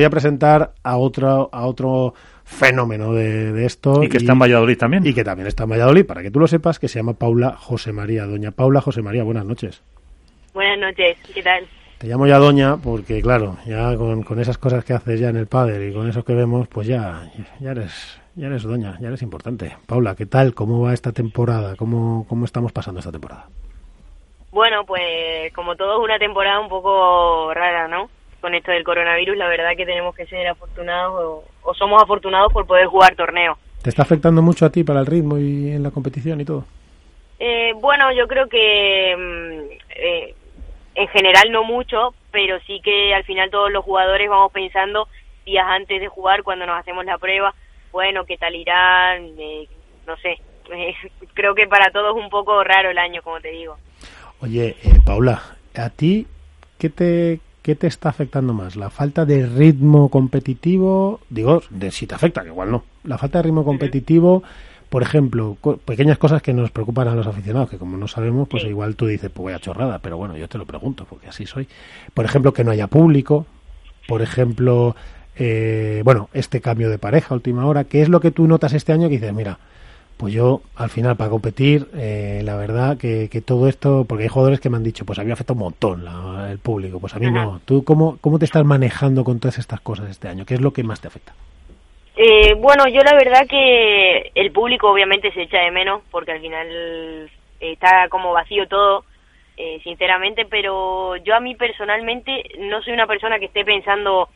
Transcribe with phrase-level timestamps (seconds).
[0.00, 2.14] Voy a presentar a otro, a otro
[2.44, 4.04] fenómeno de, esto.
[4.04, 5.04] Y que está en Valladolid también.
[5.04, 7.56] Y que también está en Valladolid, para que tú lo sepas, que se llama Paula
[7.58, 8.24] José María.
[8.24, 9.82] Doña Paula José María, buenas noches.
[10.54, 11.66] Buenas noches, ¿qué tal?
[11.98, 15.48] Te llamo ya doña porque, claro, ya con, esas cosas que haces ya en el
[15.48, 19.22] padre y con eso que vemos, pues ya, ya eres ya eres doña, ya eres
[19.22, 19.78] importante.
[19.88, 20.54] Paula, ¿qué tal?
[20.54, 21.74] ¿Cómo va esta temporada?
[21.74, 23.48] ¿Cómo, cómo estamos pasando esta temporada?
[24.52, 28.08] Bueno, pues como todo es una temporada un poco rara, ¿no?
[28.40, 32.66] Con esto del coronavirus, la verdad que tenemos que ser afortunados o, somos afortunados por
[32.66, 33.58] poder jugar torneos.
[33.82, 36.64] ¿Te está afectando mucho a ti para el ritmo y en la competición y todo?
[37.38, 40.34] Eh, bueno, yo creo que mm, eh,
[40.94, 45.08] en general no mucho, pero sí que al final todos los jugadores vamos pensando
[45.44, 47.54] días antes de jugar cuando nos hacemos la prueba,
[47.92, 49.68] bueno, qué tal irán, eh,
[50.06, 50.38] no sé,
[51.34, 53.76] creo que para todos es un poco raro el año, como te digo.
[54.40, 55.42] Oye, Paula,
[55.76, 56.26] ¿a ti
[56.78, 58.76] qué te, ¿qué te está afectando más?
[58.76, 61.20] ¿La falta de ritmo competitivo?
[61.28, 62.82] Digo, de si te afecta, que igual no.
[63.04, 64.42] La falta de ritmo competitivo,
[64.88, 68.64] por ejemplo, pequeñas cosas que nos preocupan a los aficionados, que como no sabemos, pues
[68.64, 71.44] igual tú dices, pues voy a chorrada, pero bueno, yo te lo pregunto, porque así
[71.44, 71.68] soy.
[72.14, 73.44] Por ejemplo, que no haya público,
[74.06, 74.96] por ejemplo,
[75.36, 78.94] eh, bueno, este cambio de pareja última hora, ¿qué es lo que tú notas este
[78.94, 79.58] año que dices, mira,
[80.18, 84.60] pues yo, al final, para competir, eh, la verdad que, todo esto, porque hay jugadores
[84.60, 86.04] que me han dicho, pues a mí me afecta un montón
[86.50, 87.60] el público, pues a mí no.
[87.64, 90.44] ¿Tú cómo, cómo te estás manejando con todas estas cosas este año?
[90.44, 91.32] ¿Qué es lo que más te afecta?
[92.16, 96.40] Eh, bueno, yo la verdad que el público obviamente se echa de menos, porque al
[96.40, 99.04] final está como vacío todo,
[99.56, 104.28] eh, sinceramente, pero yo a mí personalmente no soy una persona que esté pensando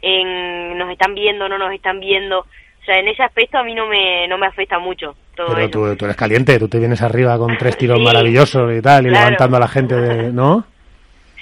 [0.00, 2.46] en nos están viendo, no nos están viendo
[2.86, 5.14] sea, en ese aspecto a mí no me, no me afecta mucho.
[5.34, 9.06] Todo Pero Tú, eres caliente, tú te vienes arriba con tres tiros maravillosos y tal,
[9.06, 10.64] y levantando a la gente, de, ¿no?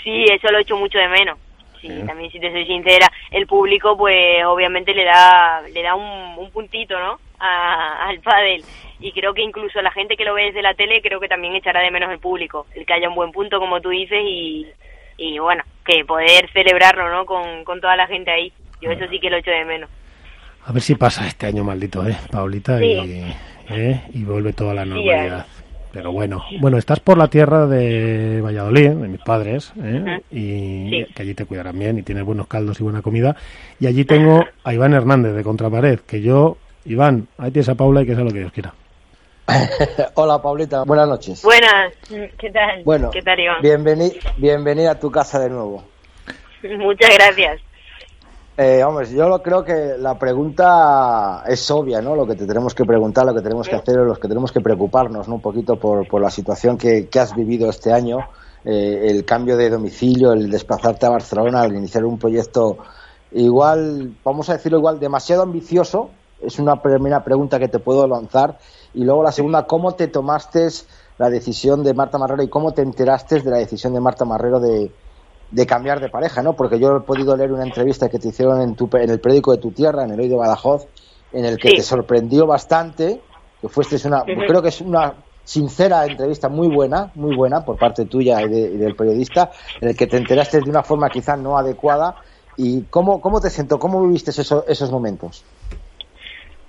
[0.03, 1.39] Sí, eso lo he hecho mucho de menos.
[1.81, 6.51] Sí, también si te soy sincera, el público pues obviamente le da le da un,
[6.51, 7.19] puntito, ¿no?
[7.39, 8.65] al pádel
[9.01, 11.55] y creo que incluso la gente que lo ve desde la tele creo que también
[11.55, 14.67] echará de menos el público, el que haya un buen punto como tú dices y,
[15.19, 17.27] y bueno, que poder celebrarlo, ¿no?
[17.27, 18.53] Con, con toda la gente ahí.
[18.81, 19.91] Yo eso sí que lo echo de menos.
[20.67, 22.83] A ver si pasa este año maldito, ¿eh, Paulita?
[22.83, 23.23] Y,
[23.69, 24.03] ¿eh?
[24.15, 25.47] y vuelve toda la normalidad.
[25.93, 30.23] Pero bueno, bueno, estás por la tierra de Valladolid, de mis padres, ¿eh?
[30.33, 33.37] y que allí te cuidarán bien y tienes buenos caldos y buena comida.
[33.79, 38.03] Y allí tengo a Iván Hernández de Contrapared, que yo, Iván, ahí tienes a Paula
[38.03, 38.75] y que sea lo que Dios quiera.
[40.15, 41.43] Hola Paulita, buenas noches.
[41.43, 41.93] Buenas,
[42.39, 42.83] ¿qué tal?
[42.83, 43.63] Bueno, ¿qué tal Iván?
[44.39, 45.85] bienvenida a tu casa de nuevo.
[46.79, 47.61] Muchas gracias.
[48.57, 52.15] Eh, hombre, yo lo creo que la pregunta es obvia, ¿no?
[52.15, 54.61] Lo que te tenemos que preguntar, lo que tenemos que hacer, los que tenemos que
[54.61, 55.35] preocuparnos, ¿no?
[55.35, 58.19] Un poquito por, por la situación que, que, has vivido este año,
[58.65, 62.79] eh, el cambio de domicilio, el desplazarte a Barcelona, al iniciar un proyecto
[63.33, 66.11] igual, vamos a decirlo igual, demasiado ambicioso.
[66.41, 68.59] Es una primera pregunta que te puedo lanzar.
[68.93, 70.69] Y luego la segunda, ¿cómo te tomaste
[71.19, 74.61] la decisión de Marta Marrero y cómo te enteraste de la decisión de Marta Marrero
[74.61, 74.93] de,
[75.51, 76.55] de cambiar de pareja, ¿no?
[76.55, 79.53] Porque yo he podido leer una entrevista que te hicieron en, tu, en el periódico
[79.53, 80.87] de tu tierra, en el Hoy de Badajoz,
[81.33, 83.21] en el que te sorprendió bastante,
[83.61, 88.07] que fuiste una, creo que es una sincera entrevista muy buena, muy buena por parte
[88.07, 89.51] tuya y, del periodista,
[89.81, 92.17] en el que te enteraste de una forma quizás no adecuada.
[92.57, 93.79] ¿Y cómo, cómo te siento?
[93.79, 95.45] ¿Cómo viviste eso, esos momentos?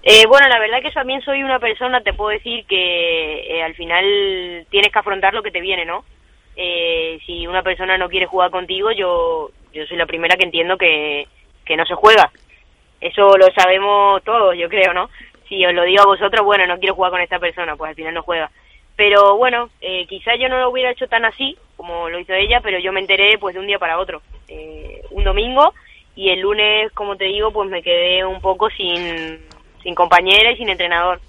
[0.07, 3.73] Eh, bueno, la verdad que también soy una persona, te puedo decir que eh, al
[3.73, 4.03] final
[4.69, 6.03] tienes que afrontar lo que te viene, ¿no?
[6.55, 10.77] Eh, si una persona no quiere jugar contigo, yo, yo soy la primera que entiendo
[10.77, 11.27] que,
[11.65, 12.31] que no se juega.
[13.01, 15.09] Eso lo sabemos todos, yo creo, ¿no?
[15.49, 17.95] Si os lo digo a vosotros, bueno, no quiero jugar con esta persona, pues al
[17.95, 18.49] final no juega.
[18.95, 22.61] Pero bueno, eh, quizás yo no lo hubiera hecho tan así como lo hizo ella,
[22.61, 24.21] pero yo me enteré pues de un día para otro.
[24.47, 25.73] Eh, un domingo
[26.15, 29.39] y el lunes, como te digo, pues me quedé un poco sin,
[29.83, 31.19] sin compañera y sin entrenador.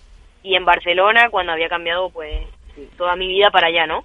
[0.42, 2.40] Y en Barcelona, cuando había cambiado pues
[2.96, 4.04] toda mi vida para allá, ¿no?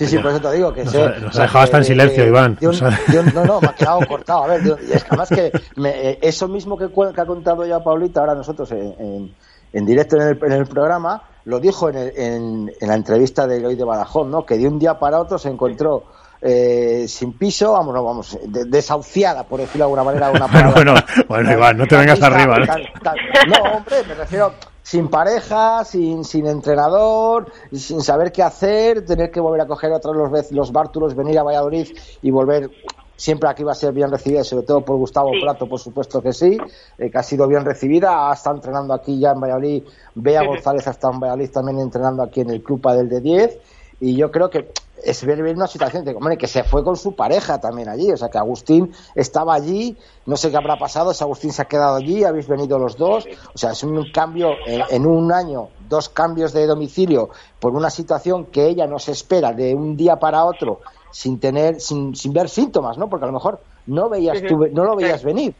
[0.00, 0.82] Sí, sí, por eso te digo que...
[0.82, 2.56] Nos, ha dejado hasta en silencio, Iván.
[2.62, 4.44] no, no, me ha quedado cortado.
[4.44, 5.52] A ver, es que además que
[5.84, 9.34] eh, eso mismo que, ha contado ya Paulita ahora nosotros en,
[9.74, 13.74] en, directo en el, en el, programa, lo dijo en, en, la entrevista de hoy
[13.74, 14.46] de Badajoz, ¿no?
[14.46, 16.04] Que de un día para otro se encontró
[16.40, 20.30] eh, sin piso, vamos, no, vamos, desahuciada, por decirlo de alguna manera.
[20.30, 20.94] Una bueno,
[21.28, 22.56] bueno, Iván, no te vengas arriba.
[22.56, 24.50] no, hombre, me refiero
[24.82, 30.12] sin pareja, sin, sin entrenador, sin saber qué hacer, tener que volver a coger otra
[30.12, 31.88] los, los bártulos, venir a Valladolid
[32.22, 32.70] y volver.
[33.16, 36.32] Siempre aquí va a ser bien recibida, sobre todo por Gustavo Prato, por supuesto que
[36.32, 36.56] sí,
[36.96, 39.82] eh, que ha sido bien recibida, estado entrenando aquí ya en Valladolid,
[40.14, 43.58] Bea González estado en Valladolid también entrenando aquí en el Club del de 10,
[44.00, 44.72] y yo creo que
[45.04, 48.16] es ver, una situación de, hombre, que se fue con su pareja también allí, o
[48.16, 51.96] sea, que Agustín estaba allí, no sé qué habrá pasado, si Agustín se ha quedado
[51.96, 56.52] allí, habéis venido los dos, o sea, es un cambio en, un año, dos cambios
[56.52, 60.80] de domicilio por una situación que ella no se espera de un día para otro
[61.10, 63.08] sin tener, sin, sin ver síntomas, ¿no?
[63.08, 65.54] Porque a lo mejor no veías no lo veías venir.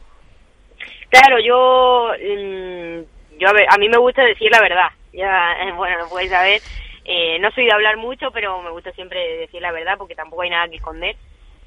[1.09, 5.99] Claro, yo, mm, yo a, ver, a mí me gusta decir la verdad, ya, bueno,
[5.99, 6.61] lo puedes saber,
[7.13, 10.43] eh, no soy de hablar mucho, pero me gusta siempre decir la verdad porque tampoco
[10.43, 11.17] hay nada que esconder.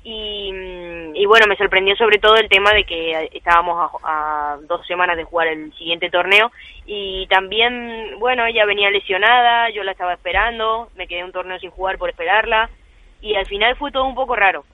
[0.03, 4.87] Y, mm, y bueno, me sorprendió sobre todo el tema de que estábamos a, dos
[4.87, 6.51] semanas de jugar el siguiente torneo
[6.87, 11.71] y también, bueno, ella venía lesionada, yo la estaba esperando, me quedé un torneo sin
[11.71, 12.71] jugar por esperarla
[13.21, 14.65] y al final fue todo un poco raro.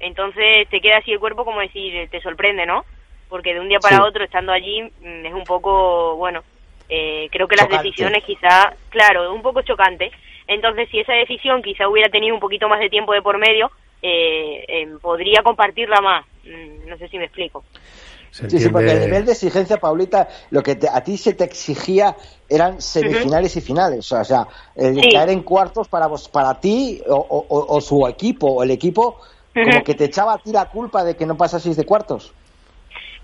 [0.00, 2.86] Entonces te queda así el cuerpo como decir, te sorprende, ¿no?
[3.28, 6.42] Porque de un día para otro estando allí mm, es un poco, bueno,
[6.88, 10.10] eh, creo que las decisiones quizá, claro, un poco chocante.
[10.46, 13.70] Entonces, si esa decisión quizá hubiera tenido un poquito más de tiempo de por medio,
[14.02, 16.24] eh, em, podría compartirla más.
[16.44, 17.64] Mm, no sé si me explico.
[18.30, 22.14] Sí, sí, porque el nivel de exigencia, Paulita, lo que a ti se te exigía
[22.48, 24.12] eran semifinales y finales.
[24.12, 28.70] O sea, el caer en cuartos para vos, para ti o, su equipo o el
[28.72, 29.20] equipo,
[29.54, 32.34] como que te echaba a ti la culpa de que no pasaseis de cuartos.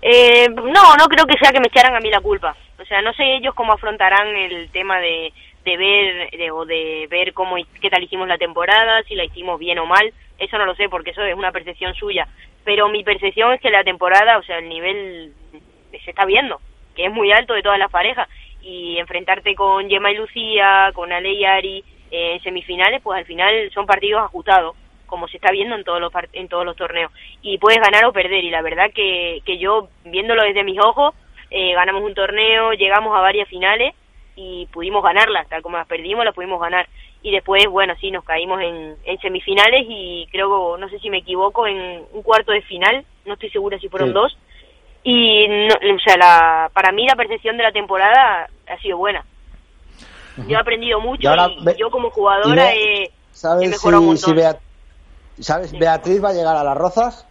[0.01, 2.55] Eh, no, no creo que sea que me echaran a mí la culpa.
[2.83, 5.31] O sea, no sé ellos cómo afrontarán el tema de,
[5.63, 9.79] de ver o de ver cómo qué tal hicimos la temporada, si la hicimos bien
[9.79, 10.13] o mal.
[10.37, 12.27] Eso no lo sé porque eso es una percepción suya.
[12.65, 15.33] Pero mi percepción es que la temporada, o sea, el nivel
[16.03, 16.59] se está viendo,
[16.93, 18.27] que es muy alto de todas las parejas.
[18.61, 23.25] Y enfrentarte con Gemma y Lucía, con Ale y Ari eh, en semifinales, pues al
[23.25, 24.75] final son partidos ajustados
[25.05, 27.11] como se está viendo en todos los en todos los torneos
[27.43, 31.13] y puedes ganar o perder y la verdad que, que yo viéndolo desde mis ojos
[31.55, 33.93] eh, ganamos un torneo llegamos a varias finales
[34.35, 36.89] y pudimos ganarlas tal como las perdimos las pudimos ganar
[37.21, 41.19] y después bueno sí nos caímos en, en semifinales y creo no sé si me
[41.19, 44.35] equivoco en un cuarto de final no estoy segura si fueron dos
[45.03, 49.23] y o sea la, para mí la percepción de la temporada ha sido buena
[50.47, 53.11] yo he aprendido mucho y, yo como jugadora he,
[53.67, 54.57] mejorado un montón.
[55.39, 55.77] ¿Sabes?
[55.77, 57.27] ¿Beatriz va a llegar a las Rozas?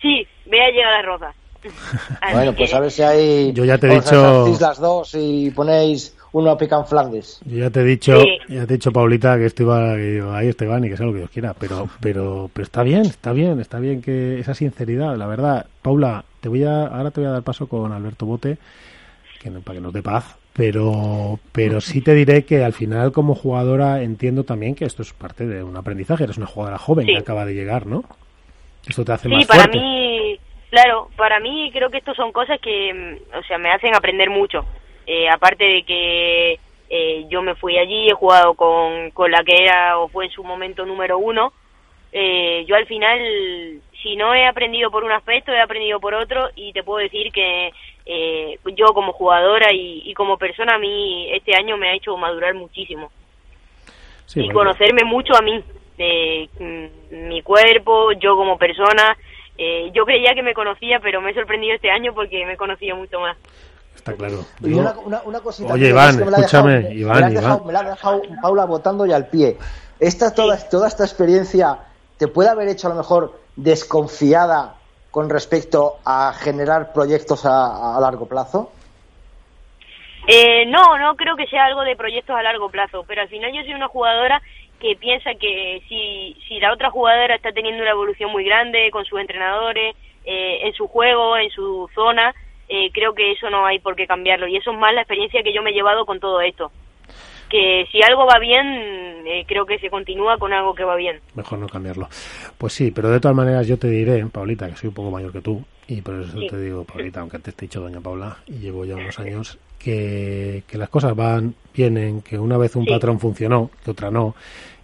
[0.00, 1.36] Sí, ve a llegar a las Rozas.
[2.32, 3.52] bueno, pues a ver si hay.
[3.52, 4.46] Yo ya te he dicho.
[4.60, 7.40] las dos y ponéis uno a Pican Flandes.
[7.44, 8.18] Yo ya te he dicho,
[8.48, 11.12] ya te he dicho, Paulita, que esto iba, que ahí Esteban y que sea lo
[11.12, 11.54] que Dios quiera.
[11.54, 15.66] Pero, pero, pero está bien, está bien, está bien que esa sinceridad, la verdad.
[15.82, 18.58] Paula, te voy a, ahora te voy a dar paso con Alberto Bote,
[19.40, 23.34] que, para que nos dé paz pero pero sí te diré que al final como
[23.34, 27.18] jugadora entiendo también que esto es parte de un aprendizaje eres una jugadora joven que
[27.18, 28.04] acaba de llegar no
[28.86, 30.38] esto te hace sí, para mí
[30.74, 34.28] claro para mí creo que esto son cosas que mm, o sea me hacen aprender
[34.28, 34.64] mucho.
[35.06, 36.58] Eh, aparte de que
[36.90, 40.32] eh, yo me fui allí he jugado con con la que era o fue en
[40.32, 41.52] su momento número uno.
[42.12, 46.50] Eh, yo al final si no he aprendido por un aspecto he aprendido por otro
[46.56, 47.72] y te puedo decir que
[48.06, 52.54] eh, yo como jugadora y, como persona a mí este año me ha hecho madurar
[52.54, 53.10] muchísimo.
[54.34, 55.62] Y conocerme mucho a mí
[55.96, 59.16] de mm, mi cuerpo yo como persona
[59.58, 62.56] eh, yo creía que me conocía pero me he sorprendido este año porque me he
[62.56, 63.36] conocido mucho más.
[63.94, 64.44] Está claro.
[64.60, 67.34] Una, cosita oye Iván escúchame Iván,
[67.64, 69.56] me, la ha dejado Paula botando ya al pie.
[70.00, 71.78] Esta toda, toda esta experiencia
[72.18, 74.74] te puede haber hecho a lo mejor desconfiada
[75.14, 78.72] con respecto a generar proyectos a, largo plazo?
[80.26, 83.52] Eh, no, no creo que sea algo de proyectos a largo plazo, pero al final
[83.52, 84.42] yo soy una jugadora
[84.84, 89.06] que piensa que si, si la otra jugadora está teniendo una evolución muy grande con
[89.06, 92.34] sus entrenadores, eh, en su juego, en su zona,
[92.68, 94.46] eh, creo que eso no hay por qué cambiarlo.
[94.46, 96.70] Y eso es más la experiencia que yo me he llevado con todo esto
[97.48, 98.66] que si algo va bien,
[99.26, 101.20] eh, creo que se continúa con algo que va bien.
[101.34, 102.08] Mejor no cambiarlo.
[102.58, 105.32] Pues sí, pero de todas maneras yo te diré, Paulita, que soy un poco mayor
[105.32, 108.38] que tú, y por eso te digo, Paulita, aunque antes te he dicho doña Paula,
[108.46, 112.86] y llevo ya unos años, que, que las cosas van, vienen, que una vez un
[112.86, 114.34] patrón funcionó, que otra no,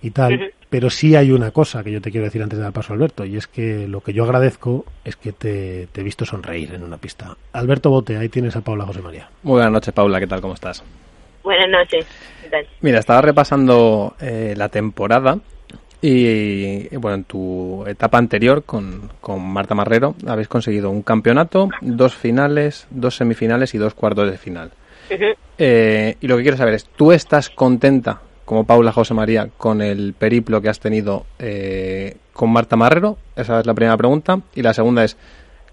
[0.02, 0.52] y tal.
[0.69, 2.97] Pero sí hay una cosa que yo te quiero decir antes de dar paso a
[2.97, 6.75] Alberto, y es que lo que yo agradezco es que te, te he visto sonreír
[6.75, 7.37] en una pista.
[7.52, 9.29] Alberto Bote, ahí tienes a Paula José María.
[9.43, 10.40] Muy buenas noches, Paula, ¿qué tal?
[10.40, 10.85] ¿Cómo estás?
[11.43, 12.07] Buenas noches.
[12.81, 15.39] Mira, estaba repasando eh, la temporada
[16.03, 22.15] y, bueno, en tu etapa anterior con, con, Marta Marrero habéis conseguido un campeonato, dos
[22.15, 24.71] finales, dos semifinales y dos cuartos de final.
[25.59, 29.83] Eh, y lo que quiero saber es, ¿tú estás contenta, como Paula José María, con
[29.83, 33.19] el periplo que has tenido eh, con Marta Marrero?
[33.37, 34.41] Esa es la primera pregunta.
[34.55, 35.17] Y la segunda es,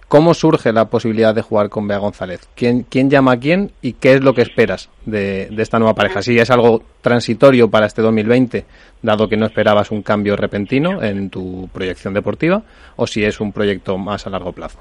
[0.08, 2.48] ¿Cómo surge la posibilidad de jugar con Bea González?
[2.56, 6.22] ¿Quién, quién llama a quién y qué es lo que esperas de, esta nueva pareja?
[6.22, 8.64] Si es algo transitorio para este 2020,
[9.02, 12.62] dado que no esperabas un cambio repentino en tu proyección deportiva,
[12.96, 14.80] o si es un proyecto más a largo plazo.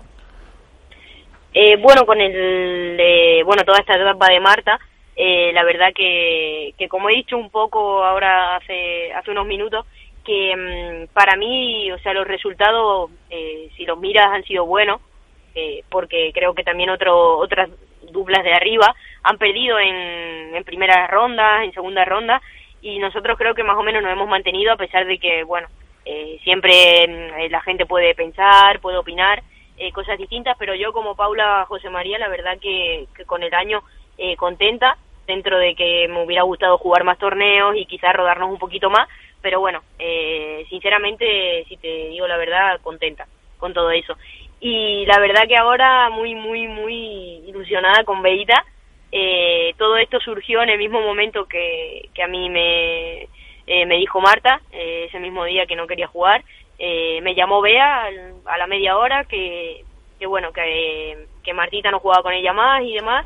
[1.52, 4.78] Eh, bueno, con el, eh, bueno, toda esta etapa de Marta,
[5.16, 9.86] eh, la verdad que, como he dicho un poco ahora hace, hace unos minutos,
[10.24, 15.00] que mmm, para mí, o sea, los resultados, eh, si los miras, han sido buenos
[15.56, 17.68] eh, porque creo que también otro, otras
[18.12, 22.40] duplas de arriba han perdido en, en primeras rondas, en segunda ronda,
[22.82, 25.66] y nosotros creo que más o menos nos hemos mantenido a pesar de que, bueno,
[26.04, 29.42] eh, siempre eh, la gente puede pensar, puede opinar
[29.78, 33.52] eh, cosas distintas, pero yo como Paula José María, la verdad que, que con el
[33.52, 33.82] año
[34.16, 34.96] eh, contenta,
[35.26, 39.08] dentro de que me hubiera gustado jugar más torneos y quizás rodarnos un poquito más,
[39.42, 43.26] pero bueno, eh, sinceramente, si te digo la verdad, contenta
[43.58, 44.16] con todo eso
[44.68, 46.94] y la verdad que ahora muy, muy, muy
[47.46, 48.64] ilusionada con Beita.
[49.12, 53.28] Eh, todo esto surgió en el mismo momento que, que a mí me,
[53.68, 56.42] eh, me dijo Marta, eh, ese mismo día que no quería jugar.
[56.80, 58.10] Eh, me llamó Bea
[58.44, 59.84] a la media hora que,
[60.18, 63.24] que bueno, que, que Martita no jugaba con ella más y demás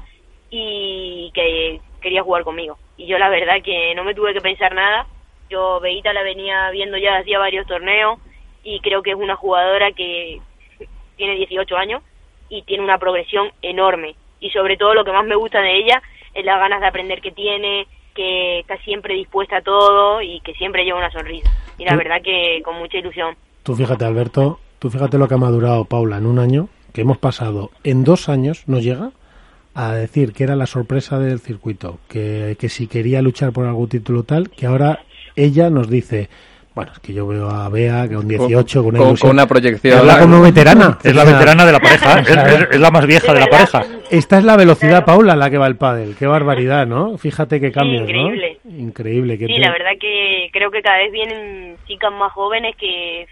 [0.50, 2.76] y que quería jugar conmigo.
[2.98, 5.06] Y yo la verdad que no me tuve que pensar nada.
[5.48, 8.18] Yo Beita la venía viendo ya hacía varios torneos
[8.62, 10.42] y creo que es una jugadora que,
[11.20, 12.02] tiene 18 años
[12.48, 14.14] y tiene una progresión enorme.
[14.40, 16.02] Y sobre todo lo que más me gusta de ella
[16.34, 20.54] es las ganas de aprender que tiene, que está siempre dispuesta a todo y que
[20.54, 21.50] siempre lleva una sonrisa.
[21.76, 23.36] Y la verdad que con mucha ilusión.
[23.62, 27.18] Tú fíjate, Alberto, tú fíjate lo que ha madurado Paula en un año, que hemos
[27.18, 29.10] pasado en dos años, nos llega
[29.74, 33.90] a decir que era la sorpresa del circuito, que, que si quería luchar por algún
[33.90, 35.04] título tal, que ahora
[35.36, 36.30] ella nos dice,
[36.74, 39.46] bueno, es que yo veo a Bea que con 18, con una, con, con una
[39.46, 39.98] proyección.
[39.98, 40.98] Es la como veterana.
[41.02, 43.82] Es la veterana de la pareja, es, es, es la más vieja de la pareja.
[44.10, 46.14] Esta es la velocidad, Paula, la que va el pádel.
[46.16, 47.18] Qué barbaridad, ¿no?
[47.18, 48.58] Fíjate qué cambios, sí, increíble.
[48.64, 48.78] ¿no?
[48.78, 49.36] Increíble.
[49.36, 49.58] Sí, te...
[49.58, 53.26] la verdad que creo que cada vez vienen chicas más jóvenes que,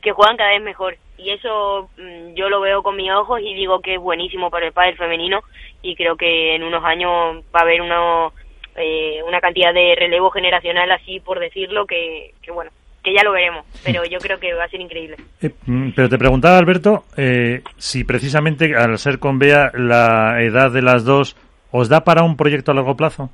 [0.00, 0.96] que juegan cada vez mejor.
[1.18, 4.66] Y eso mmm, yo lo veo con mis ojos y digo que es buenísimo para
[4.66, 5.40] el pádel femenino
[5.82, 8.32] y creo que en unos años va a haber uno,
[8.76, 12.70] eh, una cantidad de relevo generacional así, por decirlo, que, que bueno,
[13.02, 15.16] que ya lo veremos, pero yo creo que va a ser increíble.
[15.40, 15.50] Eh,
[15.94, 21.04] pero te preguntaba, Alberto, eh, si precisamente al ser con Bea la edad de las
[21.04, 21.36] dos,
[21.72, 23.30] ¿os da para un proyecto a largo plazo?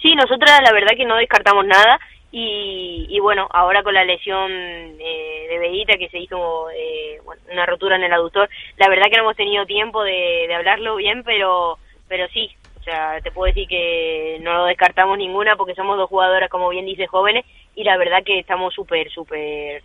[0.00, 1.98] Sí, nosotras la verdad que no descartamos nada
[2.32, 7.42] y, y bueno, ahora con la lesión eh, de Beita que se hizo eh, bueno,
[7.52, 10.96] una rotura en el aductor, la verdad que no hemos tenido tiempo de, de hablarlo
[10.96, 11.78] bien, pero,
[12.08, 12.50] pero sí,
[12.86, 16.86] sea, te puedo decir que no lo descartamos ninguna porque somos dos jugadoras, como bien
[16.86, 19.82] dice, jóvenes y la verdad que estamos súper, súper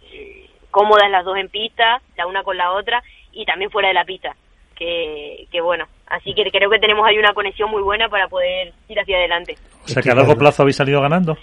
[0.70, 3.04] cómodas las dos en pista, la una con la otra
[3.34, 4.36] y también fuera de la pista.
[4.76, 8.74] Que, que bueno, así que creo que tenemos ahí una conexión muy buena para poder
[8.88, 9.56] ir hacia adelante.
[9.84, 11.38] O sea que a largo plazo habéis salido ganando.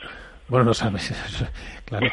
[0.49, 1.13] Bueno, no sabes,
[1.85, 2.11] claro.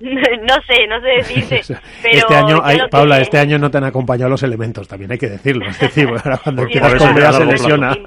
[0.00, 1.60] no sé, no sé decirte.
[2.02, 3.22] pero este año, hay, Paula, que...
[3.22, 5.66] este año no te han acompañado los elementos, también hay que decirlo.
[5.66, 7.98] Es decir, ahora cuando sí, Bea se lesiona.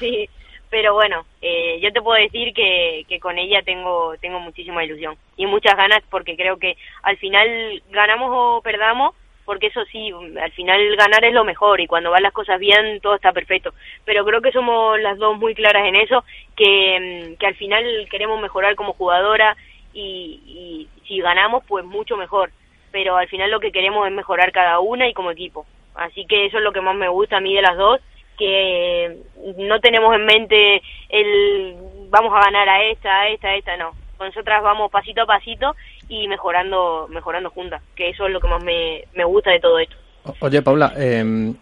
[0.00, 0.28] Sí,
[0.68, 5.16] pero bueno, eh, yo te puedo decir que, que con ella tengo, tengo muchísima ilusión
[5.36, 10.10] y muchas ganas porque creo que al final ganamos o perdamos, porque eso sí,
[10.42, 13.72] al final ganar es lo mejor y cuando van las cosas bien todo está perfecto.
[14.04, 16.24] Pero creo que somos las dos muy claras en eso,
[16.56, 19.56] que, que al final queremos mejorar como jugadora
[19.98, 22.50] y, y si ganamos pues mucho mejor.
[22.90, 25.66] Pero al final lo que queremos es mejorar cada una y como equipo.
[25.94, 28.00] Así que eso es lo que más me gusta a mí de las dos
[28.38, 29.18] que
[29.56, 31.76] no tenemos en mente el
[32.08, 33.90] vamos a ganar a esta, a esta, a esta, no.
[34.20, 35.74] Nosotras vamos pasito a pasito
[36.08, 39.78] y mejorando mejorando juntas, que eso es lo que más me, me gusta de todo
[39.78, 39.96] esto.
[40.40, 41.52] Oye, Paula, eh,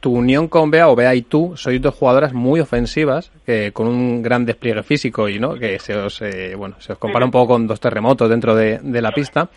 [0.00, 3.86] tu unión con Bea o Bea y tú sois dos jugadoras muy ofensivas, eh, con
[3.86, 7.30] un gran despliegue físico y no que se os eh, bueno se os compara un
[7.30, 9.48] poco con dos terremotos dentro de, de la pista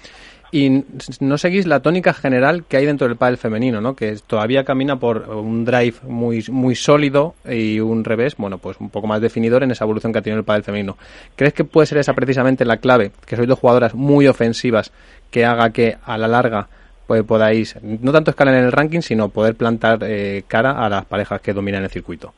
[0.51, 0.83] y
[1.19, 3.95] no seguís la tónica general que hay dentro del pádel femenino, ¿no?
[3.95, 8.89] Que todavía camina por un drive muy muy sólido y un revés, bueno, pues un
[8.89, 10.97] poco más definidor en esa evolución que ha tenido el pádel femenino.
[11.35, 14.91] ¿Crees que puede ser esa precisamente la clave, que sois dos jugadoras muy ofensivas
[15.31, 16.69] que haga que a la larga
[17.07, 21.05] pues podáis no tanto escalar en el ranking, sino poder plantar eh, cara a las
[21.05, 22.33] parejas que dominan el circuito?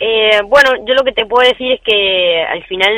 [0.00, 2.92] Eh, bueno, yo lo que te puedo decir es que al final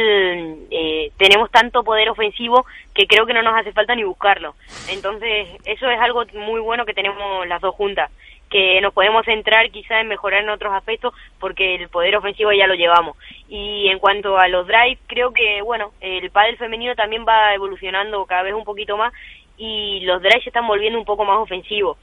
[0.71, 4.55] eh, tenemos tanto poder ofensivo que creo que no nos hace falta ni buscarlo.
[4.91, 8.11] Entonces, eso es algo muy bueno que tenemos las dos juntas,
[8.51, 12.67] que nos podemos centrar quizá en mejorar en otros aspectos porque el poder ofensivo ya
[12.67, 13.17] lo llevamos.
[13.49, 18.27] Y en cuanto a los drives, creo que, bueno, el pádel femenino también va evolucionando
[18.27, 19.15] cada vez un poquito más
[19.63, 21.99] y los drives se están volviendo un poco más ofensivos.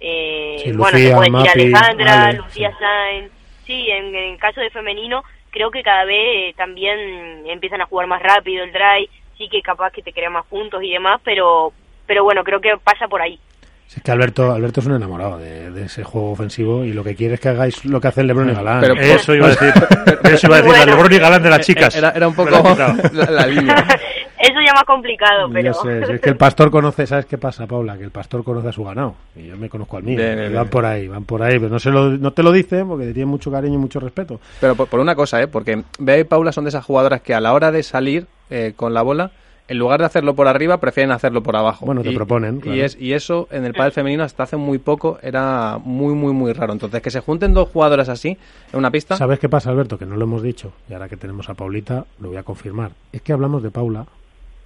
[0.00, 2.76] Eh, Sí, bueno, Lucía, se puede Mapi, decir Alejandra, Ale, Lucía sí.
[2.80, 3.30] Sáenz.
[3.66, 6.98] Sí, en, en caso de femenino, creo que cada vez eh, también
[7.46, 10.82] empiezan a jugar más rápido el drive, sí que capaz que te crea más puntos
[10.82, 11.72] y demás, pero
[12.06, 13.38] pero bueno, creo que pasa por ahí.
[13.86, 17.04] Si es que Alberto, Alberto es un enamorado de, de ese juego ofensivo y lo
[17.04, 18.80] que quiere es que hagáis lo que hace el Lebron y Galán.
[18.80, 19.68] Pero- Eso iba a decir.
[20.24, 20.72] Eso iba a decir.
[20.72, 20.86] Bueno.
[20.86, 21.94] La Lebron y Galán de las chicas.
[21.94, 22.96] Era, era un poco la,
[23.30, 23.86] la línea.
[24.42, 27.68] Eso ya más complicado, pero sé, si es que el pastor conoce, ¿sabes qué pasa,
[27.68, 27.96] Paula?
[27.96, 29.14] Que el pastor conoce a su ganado.
[29.36, 30.16] Y yo me conozco al mío.
[30.16, 30.70] Bien, y bien, van bien.
[30.70, 31.60] por ahí, van por ahí.
[31.60, 34.00] Pero no, se lo, no te lo dicen porque te tienen mucho cariño y mucho
[34.00, 34.40] respeto.
[34.60, 35.46] Pero por, por una cosa, ¿eh?
[35.46, 38.72] Porque Bea y Paula son de esas jugadoras que a la hora de salir eh,
[38.74, 39.30] con la bola,
[39.68, 41.86] en lugar de hacerlo por arriba, prefieren hacerlo por abajo.
[41.86, 42.76] Bueno, te y, proponen, claro.
[42.76, 46.32] Y, es, y eso en el pádel femenino hasta hace muy poco era muy, muy,
[46.32, 46.72] muy raro.
[46.72, 48.36] Entonces, que se junten dos jugadoras así
[48.72, 49.16] en una pista...
[49.16, 49.98] ¿Sabes qué pasa, Alberto?
[49.98, 50.72] Que no lo hemos dicho.
[50.90, 52.90] Y ahora que tenemos a Paulita, lo voy a confirmar.
[53.12, 54.04] Es que hablamos de Paula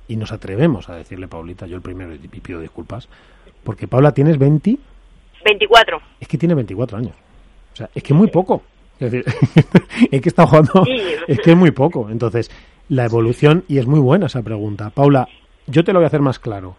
[0.08, 3.08] y nos atrevemos a decirle Paulita, yo el primero, y pido disculpas.
[3.64, 4.76] Porque Paula, tienes 20,
[5.44, 5.98] 24.
[6.20, 7.14] es que tiene 24 años.
[7.72, 8.62] O sea, es que muy poco.
[8.98, 9.24] Es decir,
[10.10, 11.02] es que está jugando, Sí.
[11.26, 12.08] es que es muy poco.
[12.10, 12.50] Entonces,
[12.88, 14.90] la evolución, y es muy buena esa pregunta.
[14.90, 15.28] Paula,
[15.66, 16.76] yo te lo voy a hacer más claro.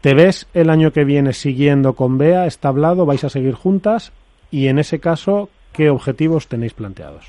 [0.00, 2.46] ¿Te ves el año que viene siguiendo con Bea?
[2.46, 3.06] ¿Está hablado?
[3.06, 4.12] ¿Vais a seguir juntas?
[4.50, 7.24] Y en ese caso, ¿qué objetivos tenéis planteados?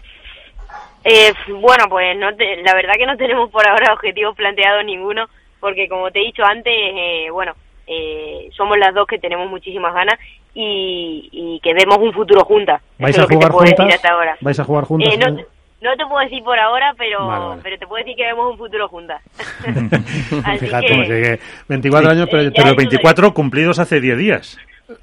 [1.04, 5.28] Eh, bueno, pues no te- la verdad que no tenemos por ahora objetivos planteados ninguno,
[5.60, 7.54] porque como te he dicho antes, eh, bueno,
[7.88, 10.20] eh, somos las dos que tenemos muchísimas ganas
[10.54, 12.82] y, y que vemos un futuro juntas.
[12.98, 13.96] ¿Vais Eso a jugar juntas?
[13.96, 14.38] hasta ahora.
[14.42, 15.14] ¿Vais a jugar juntas?
[15.14, 15.46] Eh, no, te-
[15.82, 17.62] no te puedo decir por ahora, pero Vale, vale.
[17.64, 19.22] pero te puedo decir que vemos un futuro juntas.
[20.60, 24.58] Fíjate, que- que 24 años, pero Ya Pero hay 24 cumplidos hace 10 días.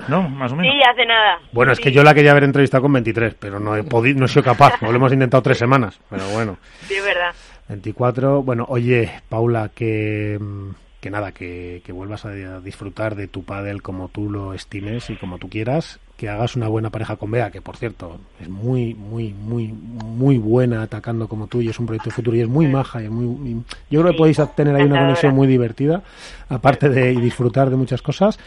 [0.08, 0.28] ¿No?
[0.28, 0.72] Más o menos.
[0.72, 1.38] Sí, hace nada.
[1.52, 4.18] Bueno, es Sí, que yo la quería haber entrevistado con 23, pero no he podido,
[4.20, 4.74] no he sido capaz.
[4.82, 6.58] Lo hemos intentado tres semanas, pero bueno.
[6.86, 7.34] Sí, es verdad.
[7.68, 13.44] 24, bueno, oye, Paula, que, mm, que nada, que, que vuelvas a disfrutar de tu
[13.44, 17.30] pádel como tú lo estimes y como tú quieras, que hagas una buena pareja con
[17.30, 21.78] Bea, que por cierto es muy, muy, muy, muy buena atacando como tú y es
[21.78, 23.54] un proyecto de futuro y es muy maja y es muy, y
[23.90, 26.02] yo creo que podéis tener ahí una conexión muy divertida,
[26.48, 28.38] aparte de y disfrutar de muchas cosas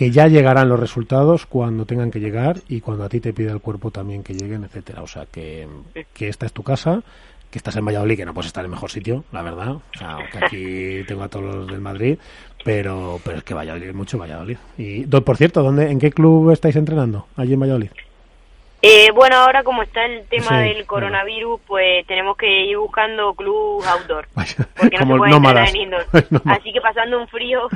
[0.00, 3.52] que ya llegarán los resultados cuando tengan que llegar y cuando a ti te pida
[3.52, 5.02] el cuerpo también que lleguen, etcétera.
[5.02, 5.68] O sea, que,
[6.14, 7.02] que esta es tu casa,
[7.50, 9.72] que estás en Valladolid, que no puedes estar en mejor sitio, la verdad.
[9.72, 12.16] O sea, aunque aquí tengo a todos los del Madrid,
[12.64, 14.56] pero, pero es que Valladolid es mucho Valladolid.
[14.78, 17.90] Y, por cierto, ¿dónde, ¿en qué club estáis entrenando allí en Valladolid?
[18.80, 23.34] Eh, bueno, ahora como está el tema Sí, del coronavirus, pues tenemos que ir buscando
[23.34, 24.28] club outdoor.
[24.80, 25.74] Porque no como se puede nómadas.
[25.74, 26.06] en indoor.
[26.30, 26.58] Nómadas.
[26.58, 27.68] Así que pasando un frío.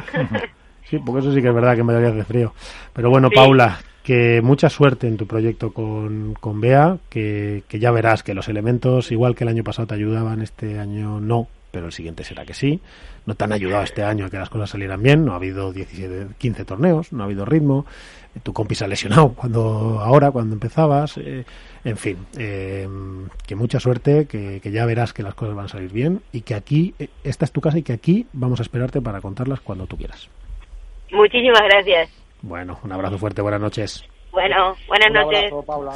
[0.88, 2.52] Sí, porque eso sí que es verdad que en Valladolid hace frío.
[2.92, 3.36] Pero bueno, Sí.
[3.36, 8.34] Paula, que mucha suerte en tu proyecto con, con Bea, que, que ya verás que
[8.34, 12.22] los elementos, igual que el año pasado te ayudaban, este año no, pero el siguiente
[12.22, 12.80] será que sí.
[13.26, 15.72] No te han ayudado este año a que las cosas salieran bien, no ha habido
[15.72, 17.86] 17, 15 torneos, no ha habido ritmo,
[18.42, 21.44] tu compi se ha lesionado cuando, ahora, cuando empezabas, eh,
[21.84, 22.86] en fin, eh,
[23.46, 26.42] que mucha suerte, que, que ya verás que las cosas van a salir bien y
[26.42, 29.60] que aquí, eh, esta es tu casa y que aquí vamos a esperarte para contarlas
[29.60, 30.28] cuando tú quieras.
[31.14, 32.10] Muchísimas gracias.
[32.42, 34.04] Bueno, un abrazo fuerte, buenas noches.
[34.32, 35.38] Bueno, buenas Un noches.
[35.38, 35.92] abrazo, Paula.